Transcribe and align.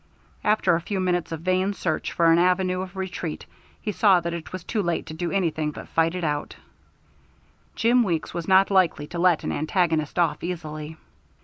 After 0.43 0.73
a 0.73 0.81
few 0.81 0.99
minutes 0.99 1.31
of 1.31 1.41
vain 1.41 1.73
search 1.75 2.11
for 2.11 2.31
an 2.31 2.39
avenue 2.39 2.81
of 2.81 2.95
retreat, 2.95 3.45
he 3.79 3.91
saw 3.91 4.19
that 4.19 4.33
it 4.33 4.51
was 4.51 4.63
too 4.63 4.81
late 4.81 5.05
to 5.05 5.13
do 5.13 5.29
anything 5.29 5.69
but 5.69 5.87
fight 5.89 6.15
it 6.15 6.23
out; 6.23 6.55
Jim 7.75 8.01
Weeks 8.01 8.33
was 8.33 8.47
not 8.47 8.71
likely 8.71 9.05
to 9.05 9.19
let 9.19 9.43
an 9.43 9.51
antagonist 9.51 10.17
off 10.17 10.43
easily. 10.43 10.97